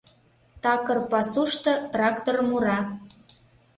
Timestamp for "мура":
2.47-2.79